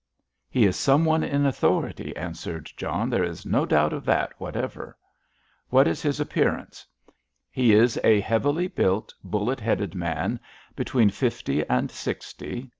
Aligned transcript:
"He 0.49 0.65
is 0.65 0.75
some 0.77 1.05
one 1.05 1.21
in 1.21 1.45
authority," 1.45 2.15
answered 2.15 2.71
John. 2.75 3.11
"There 3.11 3.23
is 3.23 3.45
no 3.45 3.67
doubt 3.67 3.93
of 3.93 4.03
that 4.05 4.31
whatever." 4.39 4.97
"What 5.69 5.87
is 5.87 6.01
his 6.01 6.19
appearance?" 6.19 6.87
"He 7.51 7.71
is 7.75 7.99
a 8.03 8.19
heavily 8.19 8.67
built, 8.67 9.13
bullet 9.23 9.59
headed 9.59 9.93
man, 9.93 10.39
between 10.75 11.11
fifty 11.11 11.63
and 11.69 11.91
sixty. 11.91 12.67